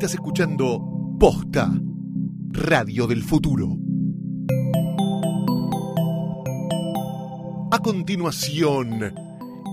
[0.00, 0.80] Estás escuchando
[1.20, 1.70] Posta,
[2.52, 3.76] Radio del Futuro.
[7.70, 9.14] A continuación,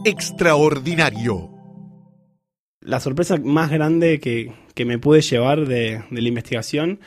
[0.04, 1.50] Extraordinario.
[2.82, 7.00] La sorpresa más grande que, que me pude llevar de, la investigación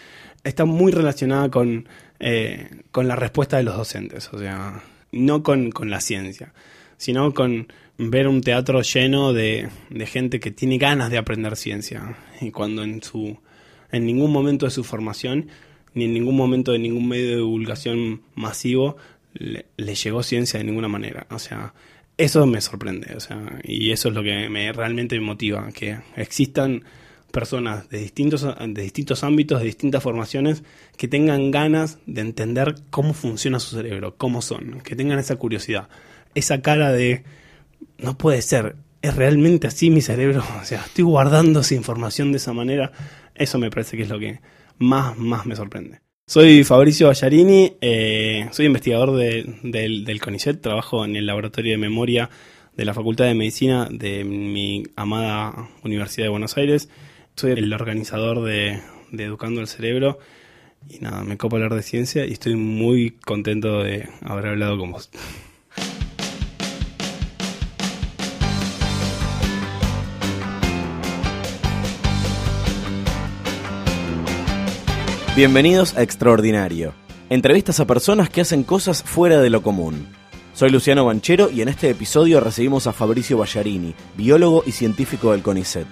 [0.42, 1.90] está muy relacionada con,
[2.20, 4.82] eh, con la respuesta de los docentes, o sea,
[5.12, 6.54] no con, con la ciencia,
[6.96, 7.68] sino con
[8.08, 12.16] ver un teatro lleno de, de gente que tiene ganas de aprender ciencia.
[12.40, 13.38] Y cuando en su
[13.92, 15.48] en ningún momento de su formación
[15.94, 18.96] ni en ningún momento de ningún medio de divulgación masivo
[19.34, 21.74] le, le llegó ciencia de ninguna manera, o sea,
[22.16, 25.98] eso me sorprende, o sea, y eso es lo que me realmente me motiva, que
[26.16, 26.84] existan
[27.30, 30.62] personas de distintos, de distintos ámbitos, de distintas formaciones,
[30.96, 35.88] que tengan ganas de entender cómo funciona su cerebro, cómo son, que tengan esa curiosidad,
[36.34, 37.24] esa cara de,
[38.02, 42.38] no puede ser, es realmente así mi cerebro, o sea, estoy guardando esa información de
[42.38, 42.92] esa manera,
[43.34, 44.40] eso me parece que es lo que
[44.78, 46.00] más, más me sorprende.
[46.26, 51.78] Soy Fabricio Ballarini, eh, soy investigador de, del, del CONICET, trabajo en el laboratorio de
[51.78, 52.30] memoria
[52.76, 56.88] de la Facultad de Medicina de mi amada Universidad de Buenos Aires.
[57.34, 58.80] Soy el organizador de,
[59.10, 60.20] de Educando el Cerebro
[60.88, 64.92] y nada, me copa hablar de ciencia y estoy muy contento de haber hablado con
[64.92, 65.10] vos.
[75.40, 76.92] Bienvenidos a Extraordinario.
[77.30, 80.06] Entrevistas a personas que hacen cosas fuera de lo común.
[80.52, 85.42] Soy Luciano Banchero y en este episodio recibimos a Fabricio Ballarini, biólogo y científico del
[85.42, 85.86] CONICET.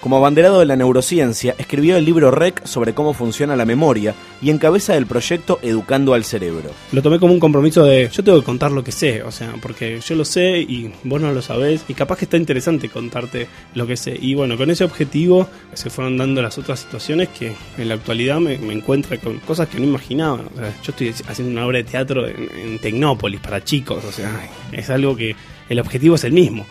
[0.00, 4.48] Como abanderado de la neurociencia, escribió el libro REC sobre cómo funciona la memoria y
[4.48, 6.70] encabeza el proyecto Educando al Cerebro.
[6.92, 9.52] Lo tomé como un compromiso de yo tengo que contar lo que sé, o sea,
[9.60, 13.46] porque yo lo sé y vos no lo sabés y capaz que está interesante contarte
[13.74, 14.16] lo que sé.
[14.18, 18.40] Y bueno, con ese objetivo se fueron dando las otras situaciones que en la actualidad
[18.40, 20.40] me, me encuentro con cosas que no imaginaba.
[20.54, 24.12] O sea, yo estoy haciendo una obra de teatro en, en Tecnópolis para chicos, o
[24.12, 25.36] sea, es algo que
[25.68, 26.64] el objetivo es el mismo.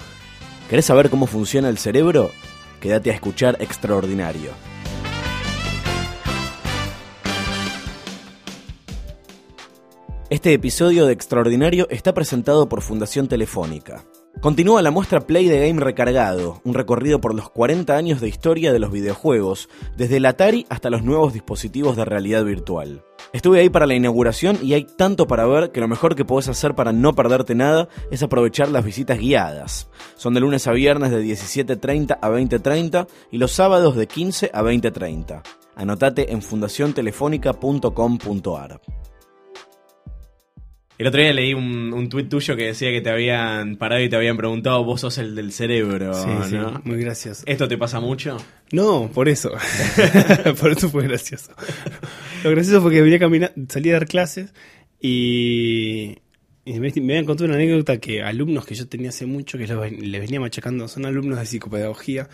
[0.68, 2.32] ¿Querés saber cómo funciona el cerebro?
[2.80, 4.52] Quédate a escuchar Extraordinario.
[10.30, 14.06] Este episodio de Extraordinario está presentado por Fundación Telefónica.
[14.42, 18.72] Continúa la muestra Play the Game Recargado, un recorrido por los 40 años de historia
[18.72, 19.68] de los videojuegos,
[19.98, 23.04] desde el Atari hasta los nuevos dispositivos de realidad virtual.
[23.34, 26.48] Estuve ahí para la inauguración y hay tanto para ver que lo mejor que podés
[26.48, 29.90] hacer para no perderte nada es aprovechar las visitas guiadas.
[30.16, 34.62] Son de lunes a viernes de 17.30 a 20.30 y los sábados de 15 a
[34.62, 35.42] 20.30.
[35.76, 38.80] Anotate en fundaciontelefónica.com.ar.
[41.00, 44.10] El otro día leí un, un tuit tuyo que decía que te habían parado y
[44.10, 46.82] te habían preguntado, vos sos el del cerebro, Sí, sí, ¿no?
[46.84, 47.44] muy gracioso.
[47.46, 48.36] ¿Esto te pasa mucho?
[48.74, 49.54] No, por eso.
[50.60, 51.54] por eso fue gracioso.
[52.44, 54.54] Lo gracioso fue que venía a caminar, salí a dar clases
[55.00, 56.18] y
[56.74, 59.92] me, me habían contado una anécdota que alumnos que yo tenía hace mucho, que los
[59.92, 62.28] les venía machacando, son alumnos de psicopedagogía,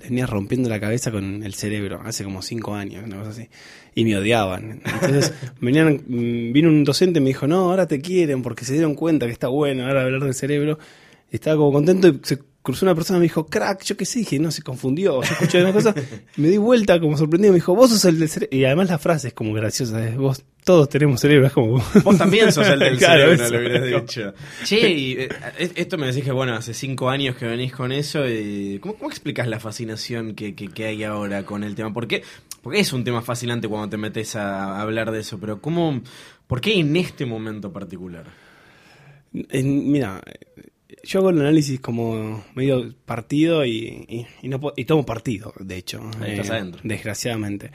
[0.00, 3.48] les venía rompiendo la cabeza con el cerebro, hace como cinco años, una cosa así,
[3.94, 4.82] y me odiaban.
[4.84, 8.74] Entonces venían, mm, vino un docente y me dijo, no, ahora te quieren porque se
[8.74, 10.78] dieron cuenta que está bueno ahora hablar del cerebro.
[11.32, 14.04] Y estaba como contento y se cruzó una persona y me dijo, crack, yo qué
[14.04, 15.94] sé, dije, no, se confundió, yo escuché una cosa,
[16.36, 18.98] me di vuelta como sorprendido, me dijo, vos sos el del cerebro, y además la
[18.98, 21.82] frase es como graciosa, es, vos, todos tenemos cerebro, es como...
[22.04, 23.54] Vos también sos el del Claro, cerebro, eso.
[23.54, 24.34] lo hubieras dicho.
[24.62, 25.28] Che, y, eh,
[25.74, 28.28] esto me decís que, bueno, hace cinco años que venís con eso.
[28.28, 31.94] Y, ¿cómo, ¿Cómo explicas la fascinación que, que, que hay ahora con el tema?
[31.94, 32.22] ¿Por qué?
[32.60, 36.02] Porque es un tema fascinante cuando te metes a hablar de eso, pero ¿cómo,
[36.46, 38.26] ¿por qué en este momento particular?
[39.32, 40.20] En- mira,
[41.02, 45.76] yo hago el análisis como medio partido y, y, y no y tomo partido, de
[45.76, 46.00] hecho.
[46.20, 46.80] eh, Ahí estás adentro.
[46.84, 47.70] Desgraciadamente.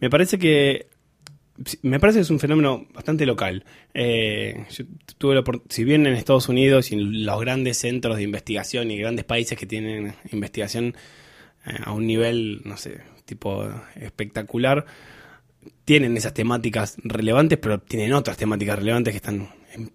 [0.00, 0.88] Me parece que
[1.82, 3.64] me parece que es un fenómeno bastante local.
[3.94, 4.84] Eh, yo
[5.18, 8.98] tuve la si bien en Estados Unidos y en los grandes centros de investigación y
[8.98, 10.96] grandes países que tienen investigación
[11.66, 14.84] eh, a un nivel, no sé, tipo espectacular,
[15.84, 19.48] tienen esas temáticas relevantes, pero tienen otras temáticas relevantes que están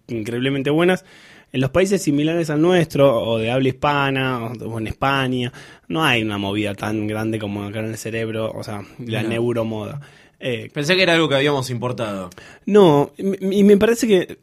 [0.08, 1.04] increíblemente buenas.
[1.52, 5.52] En los países similares al nuestro, o de habla hispana, o, en España,
[5.88, 9.28] no hay una movida tan grande como acá en el cerebro, o sea, la No.
[9.30, 10.00] neuromoda.
[10.38, 12.30] Eh, Pensé que era algo que habíamos importado.
[12.66, 14.38] no, y me parece que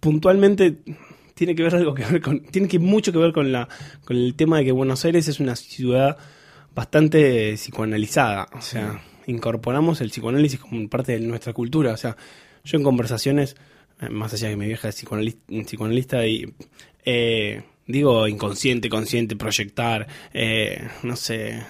[0.00, 0.76] puntualmente
[1.34, 3.68] tiene que ver algo que ver con, tiene que mucho que ver con la,
[4.04, 6.16] con el tema de que Buenos Aires es una ciudad
[6.74, 12.16] bastante psicoanalizada, o sea, incorporamos el psicoanálisis como parte de nuestra cultura, o sea,
[12.64, 13.56] yo en conversaciones,
[14.10, 16.52] más allá de que mi vieja es psicoanalista, psicoanalista y
[17.04, 21.62] eh, digo inconsciente, consciente, proyectar, eh, no sé,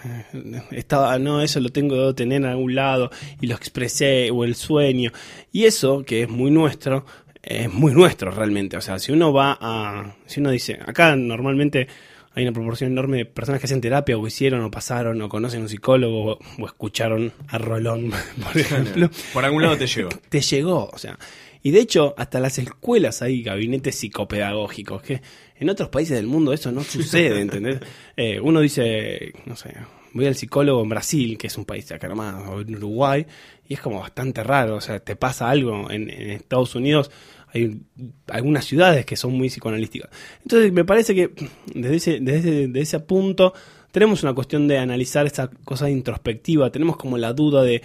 [0.70, 4.54] estaba, no, eso lo tengo que tener en algún lado y lo expresé, o el
[4.54, 5.12] sueño,
[5.52, 7.04] y eso, que es muy nuestro,
[7.42, 11.86] es muy nuestro realmente, o sea, si uno va a, si uno dice, acá normalmente
[12.34, 15.60] hay una proporción enorme de personas que hacen terapia o hicieron o pasaron o conocen
[15.60, 18.12] a un psicólogo o, escucharon a Rolón,
[18.44, 19.10] por ejemplo.
[19.32, 20.10] Por algún lado te llegó.
[20.28, 21.18] Te llegó, o sea,
[21.66, 25.20] y de hecho, hasta las escuelas hay gabinetes psicopedagógicos, que
[25.56, 27.80] en otros países del mundo eso no sucede, ¿entendés?
[28.16, 29.74] Eh, uno dice, no sé,
[30.12, 33.26] voy al psicólogo en Brasil, que es un país acá nomás, o en Uruguay,
[33.66, 37.10] y es como bastante raro, o sea, te pasa algo en, Estados Unidos,
[37.52, 37.80] hay
[38.28, 40.08] algunas ciudades que son muy psicoanalísticas.
[40.42, 41.32] Entonces, me parece que
[41.74, 43.54] desde ese, desde, ese punto
[43.90, 47.82] tenemos una cuestión de analizar esta cosa introspectiva, tenemos como la duda de,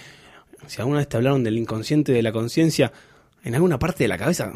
[0.68, 2.94] si alguna vez te hablaron del inconsciente y de la conciencia,
[3.44, 4.52] en alguna parte de la cabeza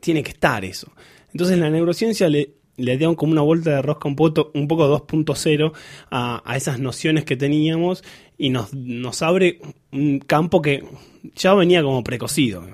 [0.00, 0.92] tiene que estar eso.
[1.32, 4.88] Entonces la neurociencia le, le dieron como una vuelta de rosca un poco, un poco
[5.06, 5.72] 2.0
[6.10, 8.04] a, a, esas nociones que teníamos
[8.38, 9.60] y nos, nos abre
[9.92, 10.84] un campo que
[11.34, 12.64] ya venía como precocido.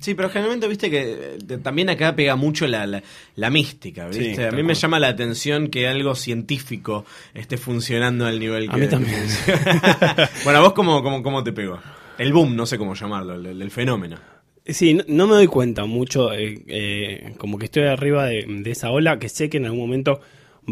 [0.00, 3.02] Sí, pero generalmente viste que eh, también acá pega mucho la,
[3.36, 4.48] la, mística, ¿viste?
[4.48, 8.74] a mí me llama la atención que algo científico esté funcionando al nivel que...
[8.74, 9.24] A mí también.
[10.44, 11.80] bueno, vos cómo, cómo, cómo te pegó?
[12.18, 14.18] El boom, no sé cómo llamarlo, el fenómeno.
[14.66, 19.18] Sí, no, me doy cuenta mucho, eh, eh, como que estoy arriba de, esa ola
[19.18, 20.20] que sé que en algún momento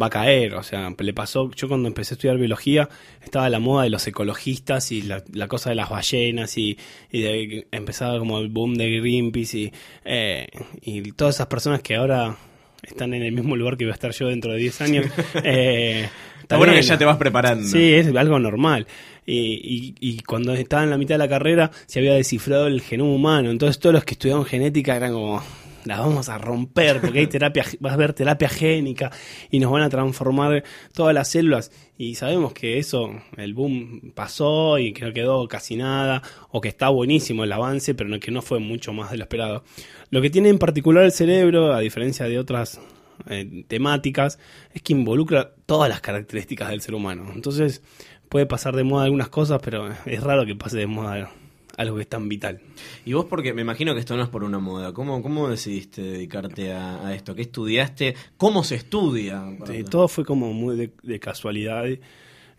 [0.00, 0.54] va a caer.
[0.54, 2.88] O sea, le pasó, yo cuando empecé a estudiar biología,
[3.22, 6.78] estaba la moda de los ecologistas y la, cosa de las ballenas y,
[7.12, 9.72] de, empezaba como el boom de Greenpeace y,
[10.06, 10.48] eh,
[10.80, 12.36] y todas esas personas que ahora
[12.82, 15.06] están en el mismo lugar que voy a estar yo dentro de 10 años.
[15.44, 16.08] eh,
[16.52, 17.66] Está bueno que ya te vas preparando.
[17.66, 18.86] Sí, es algo normal
[19.26, 23.12] y, y, cuando estaba en la mitad de la carrera se había descifrado el genoma
[23.12, 23.50] humano.
[23.50, 25.42] Entonces todos los que estudiaban genética eran como,
[25.84, 29.10] la vamos a romper porque hay terapia, vas a ver terapia génica
[29.50, 31.70] y nos van a transformar todas las células.
[31.96, 36.68] Y sabemos que eso, el boom pasó y que no quedó casi nada, o que
[36.68, 39.62] está buenísimo el avance, pero que no fue mucho más de lo esperado.
[40.10, 42.80] Lo que tiene en particular el cerebro, a diferencia de otras
[43.26, 44.38] eh, temáticas,
[44.72, 47.30] es que involucra todas las características del ser humano.
[47.34, 47.82] Entonces,
[48.28, 51.30] puede pasar de moda algunas cosas, pero es raro que pase de moda
[51.76, 52.60] algo que es tan vital.
[53.04, 56.02] Y vos, porque me imagino que esto no es por una moda, ¿cómo, cómo decidiste
[56.02, 57.34] dedicarte a, esto?
[57.34, 58.14] ¿Qué estudiaste?
[58.36, 59.42] ¿Cómo se estudia?
[59.90, 61.84] todo fue como muy de casualidad.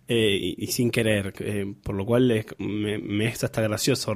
[0.05, 4.13] Eh, y, sin querer, eh, por lo cual me, es hasta gracioso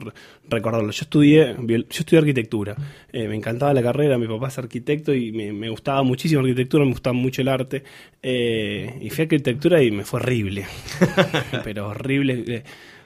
[0.49, 0.91] recordarlo.
[0.91, 2.75] Yo estudié, yo estudié arquitectura,
[3.13, 6.83] eh, me encantaba la carrera, mi papá es arquitecto y me, gustaba muchísimo la arquitectura,
[6.83, 7.83] me gustaba mucho el arte,
[8.21, 10.65] y fui a arquitectura y me fue horrible,
[11.63, 12.63] pero horrible.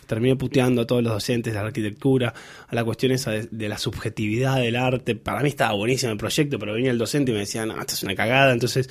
[0.07, 2.33] Terminé puteando a todos los docentes de la arquitectura,
[2.67, 5.15] a la cuestión esa de, la subjetividad del arte.
[5.15, 7.93] Para mí estaba buenísimo el proyecto, pero venía el docente y me decía, no, esto
[7.93, 8.51] es una cagada.
[8.51, 8.89] Entonces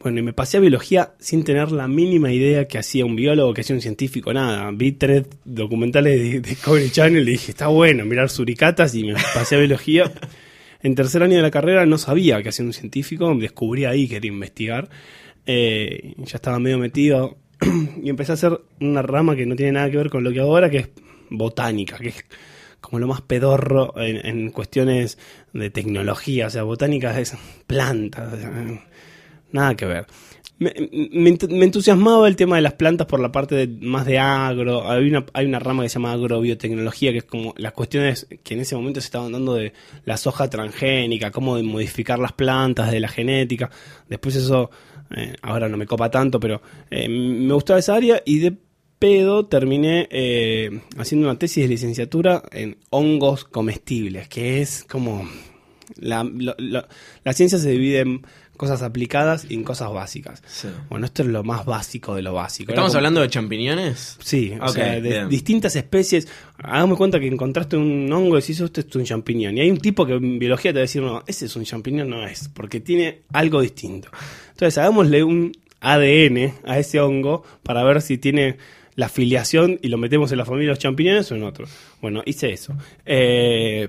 [0.00, 3.54] bueno, y me pasé a biología sin tener la mínima idea que hacía un biólogo,
[3.54, 4.70] que hacía un científico, nada.
[4.72, 9.56] Vi tres documentales de Discovery Channel y dije, está bueno, mirar suricatas y me pasé
[9.56, 10.12] a biología.
[10.82, 14.16] En tercer año de la carrera no sabía que hacía un científico, descubrí ahí que
[14.16, 14.88] quería investigar.
[15.46, 17.38] Eh, ya estaba medio metido
[18.02, 20.40] y empecé a hacer una rama que no tiene nada que ver con lo que
[20.40, 20.88] hago ahora, que es
[21.30, 22.24] botánica, que es
[22.80, 25.18] como lo más pedorro en, cuestiones
[25.52, 26.46] de tecnología.
[26.46, 27.34] O sea, botánica es
[27.66, 28.32] plantas
[29.56, 30.06] nada que ver.
[30.58, 30.72] Me,
[31.64, 34.90] entusiasmaba el tema de las plantas por la parte de, más de agro.
[34.90, 38.54] Hay una, hay una rama que se llama agrobiotecnología, que es como las cuestiones que
[38.54, 39.74] en ese momento se estaban dando de
[40.06, 43.70] la soja transgénica, cómo de modificar las plantas, de la genética.
[44.08, 44.70] Después eso,
[45.14, 48.56] eh, ahora no me copa tanto, pero eh, me gustaba esa área y de
[48.98, 55.28] pedo terminé eh, haciendo una tesis de licenciatura en hongos comestibles, que es como...
[56.00, 56.28] La,
[57.22, 58.22] la ciencia se divide en
[58.56, 60.42] cosas aplicadas y en cosas básicas.
[60.88, 62.72] Bueno, esto es lo más básico de lo básico.
[62.72, 64.18] ¿Estamos hablando de champiñones?
[64.20, 66.28] Sí, o sea, de distintas especies.
[66.58, 69.56] Hagamos cuenta que encontraste un hongo y decís, esto es un champiñón.
[69.56, 71.64] Y hay un tipo que en biología te va a decir, no, ese es un
[71.64, 74.08] champiñón, no es, porque tiene algo distinto.
[74.50, 78.56] Entonces, hagámosle un ADN a ese hongo para ver si tiene
[78.94, 81.66] la filiación y lo metemos en la familia de los champiñones o en otro.
[82.00, 82.74] Bueno, hice eso.
[83.04, 83.88] Eh,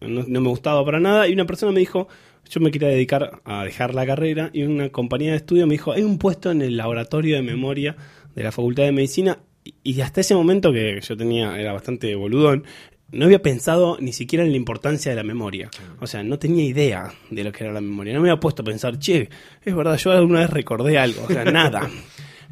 [0.00, 2.08] no, no me gustaba para nada y una persona me dijo,
[2.50, 5.92] yo me quería dedicar a dejar la carrera y una compañía de estudio me dijo,
[5.92, 7.96] hay un puesto en el laboratorio de memoria
[8.34, 9.38] de la Facultad de Medicina
[9.84, 12.64] y hasta ese momento que yo tenía, era bastante boludón,
[13.12, 15.70] no había pensado ni siquiera en la importancia de la memoria.
[16.00, 18.14] O sea, no tenía idea de lo que era la memoria.
[18.14, 19.28] No me había puesto a pensar, che,
[19.64, 21.24] es verdad, yo alguna vez recordé algo.
[21.24, 21.88] O sea, nada.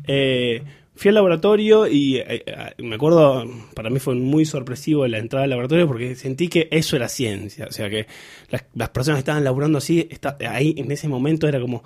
[0.06, 0.62] Eh,
[0.98, 5.44] fui al laboratorio y eh, eh, me acuerdo, para mí fue muy sorpresivo la entrada
[5.44, 7.66] al laboratorio porque sentí que eso era ciencia.
[7.68, 8.08] O sea, que
[8.50, 10.08] las, personas que estaban laburando así,
[10.48, 11.84] ahí en ese momento era como,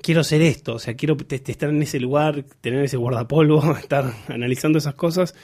[0.00, 4.78] quiero hacer esto, o sea, quiero estar en ese lugar, tener ese guardapolvo, estar analizando
[4.78, 5.34] esas cosas.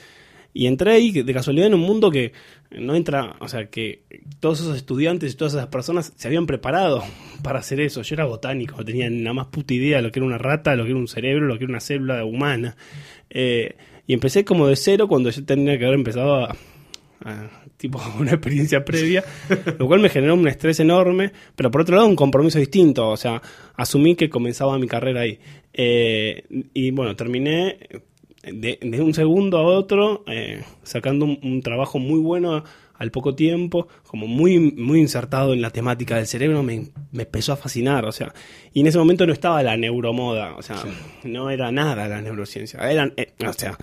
[0.53, 2.33] Y entré ahí de casualidad en un mundo que
[2.71, 4.03] no entra, o sea, que
[4.39, 7.03] todos esos estudiantes y todas esas personas se habían preparado
[7.43, 8.01] para hacer eso.
[8.01, 10.75] Yo era botánico, no tenía nada más puta idea de lo que era una rata,
[10.75, 12.75] lo que era un cerebro, lo que era una célula humana.
[13.29, 13.75] Eh,
[14.07, 16.55] y empecé como de cero cuando yo tenía que haber empezado a,
[17.23, 19.23] a- tipo una experiencia previa,
[19.79, 23.17] lo cual me generó un estrés enorme, pero por otro lado un compromiso distinto, o
[23.17, 23.41] sea,
[23.75, 25.39] asumí que comenzaba mi carrera ahí.
[25.73, 26.43] Eh,
[26.73, 27.77] y bueno, terminé
[28.43, 32.63] de, de un segundo a otro eh, sacando un, un trabajo muy bueno
[32.97, 37.53] al poco tiempo, como muy, muy insertado en la temática del cerebro, me, me empezó
[37.53, 38.31] a fascinar, o sea,
[38.73, 40.75] y en ese momento no estaba la neuromoda, o sea,
[41.23, 43.75] no era nada la neurociencia, eran, eh, o sea,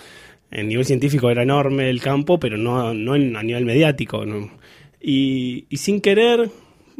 [0.53, 4.25] el nivel científico era enorme el campo, pero no, no en- a nivel mediático.
[4.25, 4.51] ¿no?
[5.01, 6.49] Y, y sin querer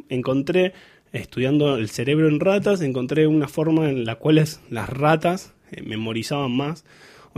[0.09, 0.73] encontré,
[1.13, 4.35] estudiando el cerebro en ratas, encontré una forma en la cual
[4.71, 6.85] las ratas eh, memorizaban más.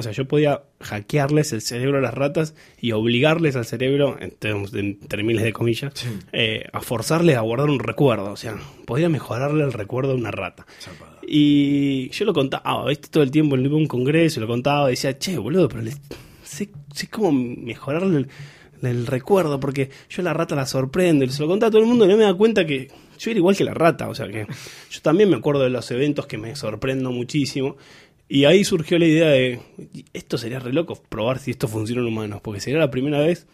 [0.00, 4.50] O sea, yo podía hackearles el cerebro a las ratas y obligarles al cerebro, entre,
[4.50, 5.92] entre miles de comillas,
[6.32, 8.32] eh, a forzarles a guardar un recuerdo.
[8.32, 10.66] O sea, podía mejorarle el recuerdo a una rata.
[11.26, 13.08] Y yo lo contaba, ¿viste?
[13.08, 15.92] Todo el tiempo en un congreso, lo contaba, decía, che, boludo, pero le-
[16.42, 18.28] sé, sé cómo mejorarle el,
[18.82, 21.86] el recuerdo, porque yo la rata la sorprendo, y se lo contaba a todo el
[21.86, 22.88] mundo y no me da cuenta que
[23.18, 24.46] yo era igual que la rata, o sea que
[24.90, 27.76] yo también me acuerdo de los eventos que me sorprendo muchísimo.
[28.32, 29.58] Y ahí surgió la idea de,
[30.12, 33.48] esto sería re loco, probar si esto funciona en humanos, porque sería la primera vez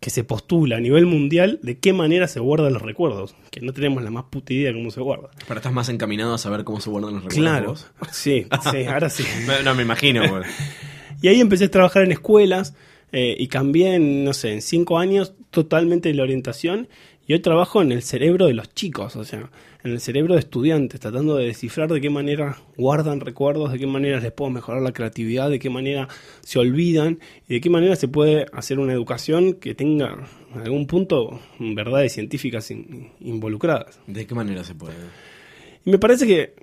[0.00, 3.72] que se postula a nivel mundial de qué manera se guardan los recuerdos, que no
[3.72, 5.30] tenemos la más puta idea de cómo se guarda.
[5.46, 7.44] Pero estás más encaminado a saber cómo se guardan los recuerdos.
[7.44, 7.86] Claro, vos.
[8.10, 9.22] sí, sí, ahora sí.
[9.46, 10.22] No, no, me imagino.
[10.28, 10.48] pues.
[11.22, 12.74] Y ahí empecé a trabajar en escuelas
[13.12, 16.88] eh, y cambié, en, no sé, en cinco años totalmente la orientación.
[17.26, 19.48] Y hoy trabajo en el cerebro de los chicos, o sea,
[19.84, 23.86] en el cerebro de estudiantes, tratando de descifrar de qué manera guardan recuerdos, de qué
[23.86, 26.08] manera les puedo mejorar la creatividad, de qué manera
[26.40, 30.86] se olvidan y de qué manera se puede hacer una educación que tenga en algún
[30.88, 34.00] punto verdades científicas in- involucradas.
[34.08, 34.94] ¿De qué manera se puede?
[35.84, 36.54] Y me parece que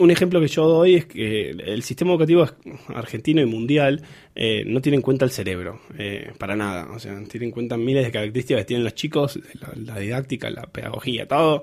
[0.00, 2.48] un ejemplo que yo doy es que el sistema educativo
[2.88, 4.02] argentino y mundial
[4.34, 6.88] eh, no tiene en cuenta el cerebro, eh, para nada.
[6.92, 10.48] O sea, tiene en cuenta miles de características que tienen los chicos, la, la didáctica,
[10.48, 11.62] la pedagogía, todo,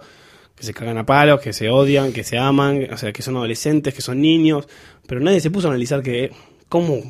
[0.55, 3.37] que se cagan a palos, que se odian, que se aman, o sea, que son
[3.37, 4.67] adolescentes, que son niños,
[5.07, 6.31] pero nadie se puso a analizar que
[6.69, 7.01] cómo,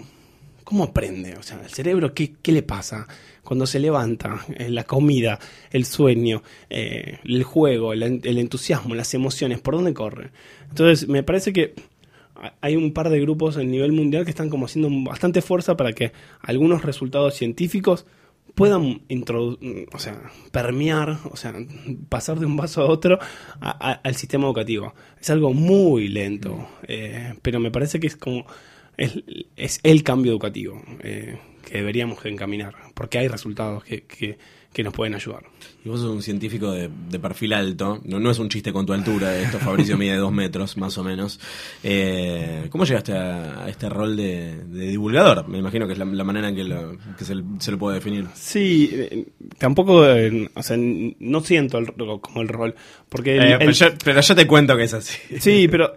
[0.64, 3.06] cómo aprende, o sea, el cerebro, ¿qué, qué le pasa?
[3.48, 5.40] Cuando se levanta, eh, la comida,
[5.72, 10.32] el sueño, eh, el juego, el, en- el entusiasmo, las emociones, ¿por dónde corre?
[10.70, 11.74] Entonces, me parece que
[12.36, 15.78] ha- hay un par de grupos a nivel mundial que están como haciendo bastante fuerza
[15.78, 16.12] para que
[16.42, 18.06] algunos resultados científicos
[18.54, 19.02] puedan
[19.94, 20.20] o sea,
[20.52, 21.54] permear, o sea,
[22.10, 23.18] pasar de un vaso a otro
[23.62, 24.94] a- a- al sistema educativo.
[25.22, 28.46] Es algo muy lento, eh, pero me parece que es como
[28.98, 29.24] es,
[29.56, 34.38] es el cambio educativo eh, que deberíamos encaminar, porque hay resultados que, que,
[34.78, 35.42] que nos pueden ayudar.
[35.84, 38.86] Y vos sos un científico de, de perfil alto, no, no es un chiste con
[38.86, 41.40] tu altura, esto Fabricio mide dos metros, más o menos.
[41.84, 45.48] Eh, ¿Cómo llegaste a, a este rol de, de divulgador?
[45.48, 48.26] Me imagino que es la, la manera en que, lo, que se, lo puede definir.
[48.36, 49.26] Sí, eh,
[49.58, 52.76] tampoco, eh, o sea, no siento el, como el rol,
[53.10, 55.18] porque el- Eh, el- pero, yo, pero yo te cuento que es así.
[55.40, 55.92] Sí, pero,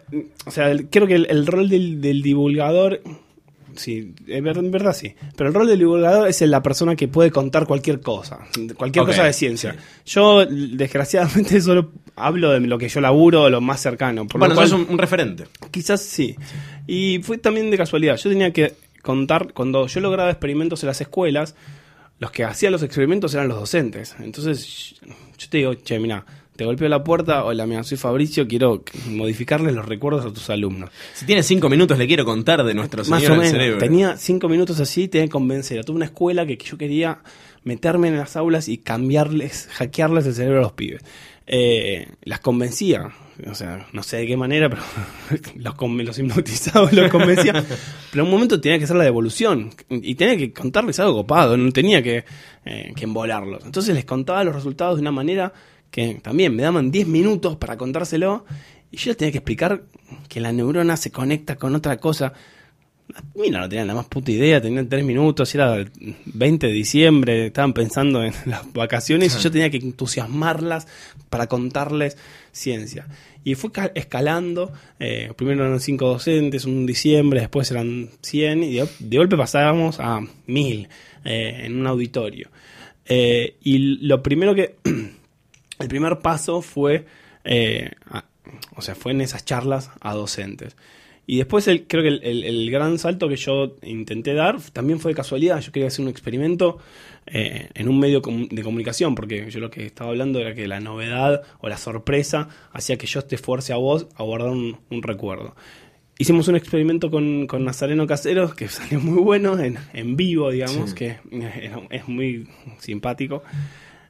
[0.47, 3.03] o sea, creo que el, el rol del, del divulgador,
[3.77, 7.09] sí, en ver- en verdad sí, pero el rol del divulgador es la persona que
[7.09, 8.39] puede contar cualquier cosa,
[8.77, 9.77] cualquier cosa de ciencia.
[10.07, 14.27] Yo, desgraciadamente, solo hablo de lo que yo laburo, lo más cercano.
[14.27, 15.45] Por bueno, lo cual, sos un, un referente.
[15.71, 16.37] Quizás sí.
[16.87, 18.17] Y fue también de casualidad.
[18.17, 21.55] Yo tenía que contar, cuando yo lograba experimentos en las escuelas,
[22.19, 24.15] los que hacían los experimentos eran los docentes.
[24.21, 24.97] Entonces,
[25.39, 26.25] yo te digo, che, mira,
[26.61, 30.91] te golpeo la puerta, hola, mira, soy Fabricio, quiero modificarles los recuerdos a tus alumnos.
[31.15, 33.51] Si tienes cinco minutos, le quiero contar de nuestro Más señor o del menos.
[33.53, 33.79] cerebro.
[33.79, 37.23] Tenía cinco minutos así, tenía que convencer a toda una escuela que yo quería
[37.65, 41.03] meterme en las aulas y cambiarles, hackearles el cerebro a los pibes.
[41.47, 43.09] Eh, las convencía,
[43.51, 44.83] o sea, no sé de qué manera, pero
[45.57, 45.75] los,
[46.05, 47.55] los hipnotizaba, los convencía.
[47.55, 51.57] pero en un momento tenía que hacer la devolución y tenía que contarles algo copado,
[51.57, 52.23] no tenía que,
[52.67, 53.65] eh, que embolarlos.
[53.65, 55.55] Entonces les contaba los resultados de una manera
[55.91, 58.45] que también me daban 10 minutos para contárselo
[58.91, 59.83] y yo tenía que explicar
[60.29, 62.33] que la neurona se conecta con otra cosa.
[63.35, 65.91] Mira, no tenían la más puta idea, tenían tres minutos, era el
[66.27, 70.87] 20 de diciembre, estaban pensando en las vacaciones y yo tenía que entusiasmarlas
[71.29, 72.17] para contarles
[72.53, 73.09] ciencia.
[73.43, 78.75] Y fue ca- escalando, eh, primero eran cinco docentes, un diciembre, después eran 100 y
[78.75, 80.89] de, de golpe pasábamos a 1000
[81.25, 82.49] eh, en un auditorio.
[83.07, 84.77] Eh, y lo primero que,
[85.81, 87.07] el primer paso fue
[87.45, 88.25] eh, a-
[88.77, 90.77] o sea, fue en esas charlas a docentes.
[91.27, 94.99] Y después el, creo que el, el- el gran salto que yo intenté dar también
[94.99, 95.61] fue de casualidad.
[95.61, 96.79] Yo quería hacer un experimento
[97.27, 98.21] eh, en un medio
[98.51, 102.49] de comunicación, porque yo lo que estaba hablando era que la novedad o la sorpresa
[102.73, 105.55] hacía que yo te fuerce a vos a guardar un, un recuerdo.
[106.19, 110.91] Hicimos un experimento con, con Nazareno Caseros que salió muy bueno en, en vivo, digamos,
[110.91, 110.97] Sí.
[110.97, 113.45] que eh, es muy simpático.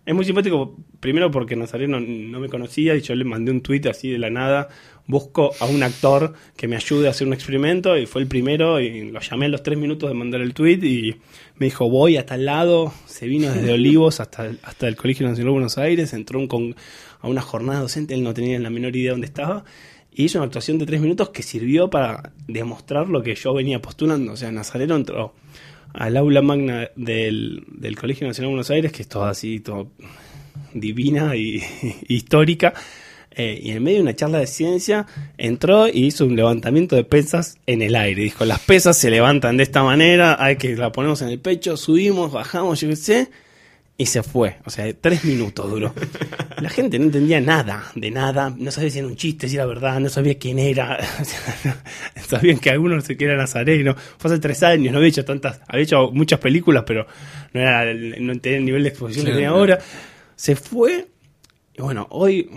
[0.06, 3.86] Es muy simpático, primero porque Nazareno no me conocía y yo le mandé un tuit
[3.86, 4.68] así de la nada.
[5.06, 8.80] Busco a un actor que me ayude a hacer un experimento y fue el primero
[8.80, 11.16] y lo llamé a los tres minutos de mandar el tuit y
[11.58, 15.26] me dijo voy a tal lado, se vino desde Olivos hasta el, hasta el Colegio
[15.28, 16.74] Nacional de Buenos Aires, entró un con-
[17.20, 19.64] a una jornada docente, él no tenía la menor idea dónde estaba
[20.12, 23.80] y hizo una actuación de tres minutos que sirvió para demostrar lo que yo venía
[23.82, 24.32] postulando.
[24.32, 25.34] O sea, Nazareno entró
[25.92, 29.90] al aula magna del, del Colegio Nacional de Buenos Aires, que es todo así, todo
[30.74, 31.62] divina y
[32.08, 32.74] histórica.
[33.32, 35.06] eh, y en medio de una charla de ciencia
[35.38, 38.22] entró y hizo un levantamiento de pesas en el aire.
[38.22, 41.76] Dijo, las pesas se levantan de esta manera, hay que la ponemos en el pecho,
[41.76, 43.30] subimos, bajamos, yo qué sé.
[44.00, 44.56] Y se fue.
[44.64, 45.92] O sea, tres minutos duró.
[46.62, 48.50] La gente no entendía nada, de nada.
[48.56, 50.98] No sabía si era un chiste, si era verdad, no sabía quién era.
[52.26, 53.94] Sabían que algunos se que era Nazareno.
[54.16, 57.06] Fue hace tres años, no había hecho tantas, había hecho muchas películas, pero
[57.52, 59.60] no era no tenía el nivel de exposición que Claro, tenía claro.
[59.60, 59.78] ahora.
[60.34, 61.08] Se fue.
[61.76, 62.50] Y bueno, hoy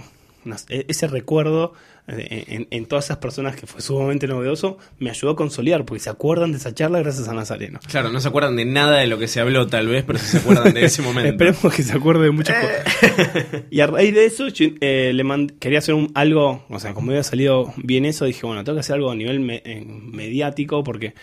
[0.70, 1.74] e- ese recuerdo
[2.08, 6.10] en, en todas esas personas que fue sumamente novedoso me ayudó a consolidar, porque se
[6.10, 7.80] acuerdan de esa charla gracias a Nazareno.
[7.88, 10.26] Claro, no se acuerdan de nada de lo que se habló, tal vez, pero sí
[10.26, 11.30] se acuerdan de ese momento.
[11.32, 13.64] Esperemos que se acuerde de muchas cosas.
[13.72, 17.12] y a raíz de eso, yo, eh, le quería hacer un- algo, o sea, como
[17.12, 20.84] había salido bien eso, dije, bueno, tengo que hacer algo a nivel me- eh, mediático
[20.84, 21.14] porque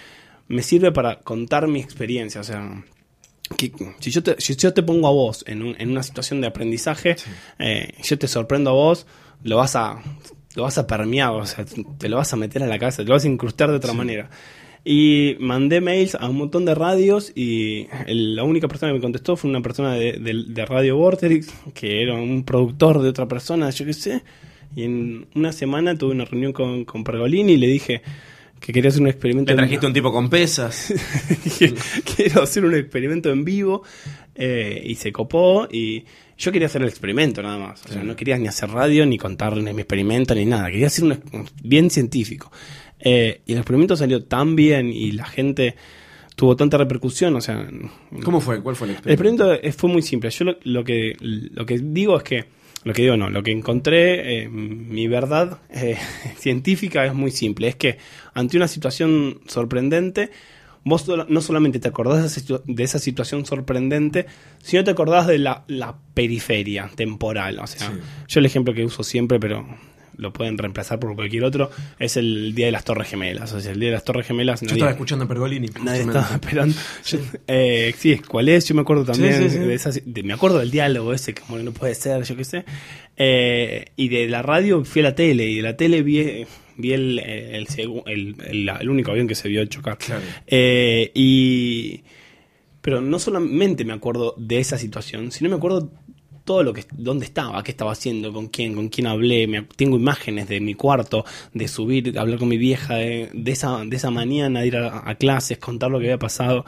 [0.48, 2.40] me sirve para contar mi experiencia.
[2.40, 2.82] O sea,
[3.56, 6.40] que, si, yo te, si yo te pongo a vos en, un- en una situación
[6.40, 7.16] de aprendizaje,
[7.58, 9.06] eh, yo te sorprendo a vos,
[9.42, 10.00] lo vas a
[10.56, 11.64] lo vas a permear, o sea,
[11.98, 13.92] te lo vas a meter a la cabeza, te lo vas a incrustar de otra
[13.92, 14.30] manera.
[14.84, 19.02] Y mandé mails a un montón de radios y el- la única persona que me
[19.02, 23.28] contestó fue una persona de, de- de Radio Vorterix, que era un productor de otra
[23.28, 24.22] persona, yo qué sé.
[24.74, 28.00] Y en una semana tuve una reunión con, con Pergolini y le dije
[28.58, 29.50] que quería hacer un experimento.
[29.50, 30.92] Le en- trajiste un tipo con pesas.
[31.44, 31.74] Dije,
[32.16, 33.82] quiero hacer un experimento en vivo
[34.34, 36.04] eh, y se copó y
[36.40, 37.84] yo quería hacer el experimento nada más.
[37.84, 40.70] O sea, no quería ni hacer radio, ni contarle mi experimento, ni nada.
[40.70, 42.50] Quería hacer un bien científico.
[42.98, 45.76] Eh, y el experimento salió tan bien y la gente
[46.36, 47.68] tuvo tanta repercusión, o sea...
[48.24, 48.62] ¿Cómo fue?
[48.62, 49.52] ¿Cuál fue el El experimento?
[49.52, 50.30] experimento eh, fue muy simple.
[50.30, 52.46] Yo lo, lo que, lo que digo es que,
[52.84, 55.98] lo que digo no, lo que encontré, eh, mi verdad eh,
[56.38, 57.68] científica es muy simple.
[57.68, 57.98] Es que
[58.32, 60.30] ante una situación sorprendente,
[60.84, 62.20] vos no solamente te acordás
[62.66, 64.26] de esa, situación sorprendente,
[64.62, 67.58] sino te acordás de la, la periferia temporal.
[67.58, 67.98] O sea, Sí.
[68.28, 69.66] yo el ejemplo que uso siempre, pero
[70.16, 73.52] lo pueden reemplazar por cualquier otro, es el Día de las Torres Gemelas.
[73.54, 74.60] O sea, el Día de las Torres Gemelas...
[74.60, 75.68] Yo nadie- estaba escuchando a Pergolini.
[75.82, 76.74] Nadie estaba esperando.
[77.06, 78.66] Yo- eh, sí, ¿cuál es?
[78.68, 79.58] Yo me acuerdo también Sí, sí, sí.
[79.60, 82.64] de esa- de- me acuerdo del diálogo ese, que no puede ser, yo qué sé.
[83.16, 86.44] Eh, y de la radio fui a la tele, y de la tele vi,
[86.80, 87.66] vi el, el,
[88.06, 89.98] el- único avión que se vio chocar.
[89.98, 90.22] Claro.
[90.46, 92.02] Eh, y.
[92.80, 95.90] Pero no solamente me acuerdo de esa situación, sino me acuerdo
[96.44, 99.96] todo lo que dónde estaba, qué estaba haciendo, con quién, con quién hablé, me, tengo
[99.96, 103.94] imágenes de mi cuarto, de subir, de hablar con mi vieja, de, de esa, de
[103.94, 106.64] esa mañana, de ir a, a clases, contar lo que había pasado.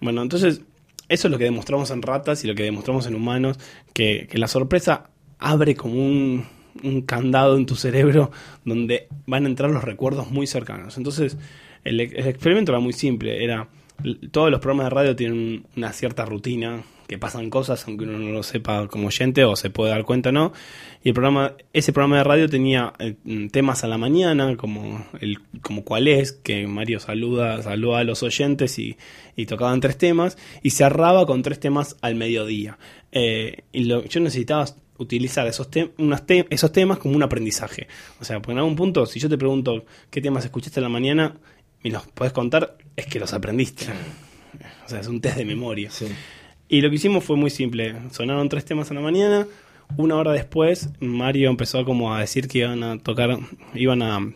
[0.00, 0.62] Bueno, entonces,
[1.08, 3.58] eso es lo que demostramos en ratas y lo que demostramos en humanos,
[3.92, 6.46] que, que la sorpresa abre como un,
[6.82, 8.30] un candado en tu cerebro
[8.64, 10.96] donde van a entrar los recuerdos muy cercanos.
[10.96, 11.36] Entonces,
[11.84, 13.68] el, experimento era muy simple, era
[14.30, 18.30] todos los programas de radio tienen una cierta rutina, que pasan cosas aunque uno no
[18.30, 20.52] lo sepa como oyente o se puede dar cuenta o no.
[21.04, 23.16] Y el programa, ese programa de radio tenía eh,
[23.50, 28.22] temas a la mañana, como el, como cuál es, que Mario saluda, saluda a los
[28.22, 28.96] oyentes y,
[29.36, 32.78] y tocaban tres temas, y cerraba con tres temas al mediodía.
[33.12, 34.64] Eh, y lo, yo necesitaba
[35.02, 35.92] utilizar esos, te-
[36.50, 37.86] esos temas como un aprendizaje.
[38.20, 40.88] O sea, porque en algún punto, si yo te pregunto qué temas escuchaste en la
[40.88, 41.34] mañana
[41.82, 43.86] y los puedes contar, es que los aprendiste.
[44.86, 45.90] O sea, es un test de memoria.
[45.90, 46.06] Sí.
[46.68, 47.94] Y lo que hicimos fue muy simple.
[48.10, 49.46] Sonaron tres temas en la mañana.
[49.96, 53.36] Una hora después, Mario empezó como a decir que iban a tocar,
[53.74, 54.32] iban a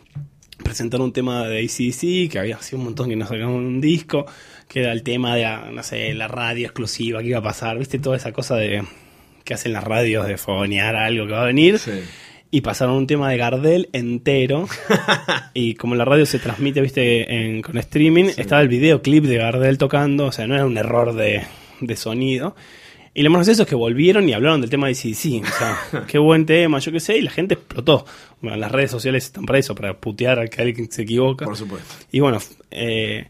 [0.63, 4.25] presentar un tema de ACDC, que había sido un montón que nos sacaban un disco,
[4.67, 7.77] que era el tema de la, no sé, la radio exclusiva que iba a pasar,
[7.79, 8.83] viste, toda esa cosa de
[9.47, 11.79] que hacen las radios de fogonear algo que va a venir.
[11.79, 11.91] Sí.
[12.51, 14.67] Y pasaron un tema de Gardel entero.
[15.53, 19.77] y como la radio se transmite, viste, en- con streaming, estaba el videoclip de Gardel
[19.77, 20.25] tocando.
[20.27, 21.43] O sea, no era un error de,
[21.81, 22.55] de sonido.
[23.13, 25.43] Y lo más gracioso es que volvieron y hablaron del tema de CDC.
[25.43, 28.05] O sea, qué buen tema, yo qué sé, y la gente explotó.
[28.41, 31.45] Bueno, las redes sociales están para eso, para putear a que alguien se equivoca.
[31.45, 31.95] Por supuesto.
[32.11, 32.37] Y bueno,
[32.69, 33.27] eh,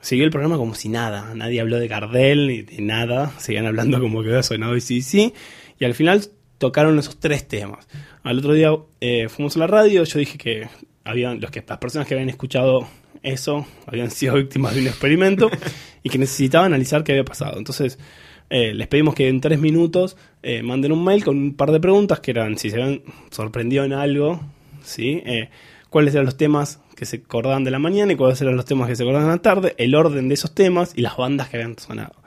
[0.00, 1.34] siguió el programa como si nada.
[1.34, 3.32] Nadie habló de Gardel ni de nada.
[3.38, 5.32] Seguían hablando como que había sonado sí.
[5.80, 6.22] Y al final
[6.58, 7.88] tocaron esos tres temas.
[8.22, 10.04] Al otro día eh, fuimos a la radio.
[10.04, 10.68] Yo dije que
[11.04, 12.86] habían los que las personas que habían escuchado
[13.22, 15.50] eso habían sido víctimas de un experimento
[16.02, 17.56] y que necesitaban analizar qué había pasado.
[17.56, 17.98] Entonces
[18.50, 21.80] eh, les pedimos que en tres minutos eh, manden un mail con un par de
[21.80, 24.38] preguntas que eran si se habían sorprendido en algo,
[24.82, 25.22] ¿sí?
[25.88, 28.86] Cuáles eran los temas que se acordaban de la mañana y cuáles eran los temas
[28.86, 31.56] que se acordaban de la tarde, el orden de esos temas y las bandas que
[31.56, 32.19] habían sonado.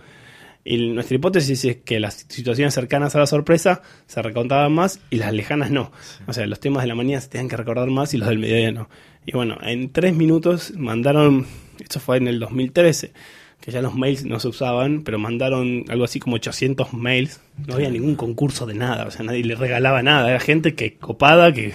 [0.65, 5.17] Y nuestra hipótesis es que las situaciones cercanas a la sorpresa se recontaban más y
[5.17, 5.91] las lejanas no.
[6.25, 8.39] O sea, los temas de la mañana se tenían que recordar más y los del
[8.39, 8.89] mediodía no.
[9.25, 11.45] Y bueno, en tres minutos mandaron,
[11.79, 13.11] esto fue en el 2013,
[13.59, 17.41] que ya los mails no se usaban, pero mandaron algo así como 800 mails.
[17.65, 20.29] No había ningún concurso de nada, o sea, nadie le regalaba nada.
[20.29, 21.73] Era gente que copada, que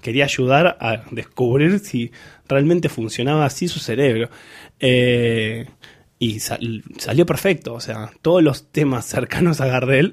[0.00, 2.10] quería ayudar a descubrir si
[2.48, 4.30] realmente funcionaba así su cerebro.
[4.80, 5.66] Eh,
[6.20, 10.12] y sal- salió perfecto, o sea, todos los temas cercanos a Gardel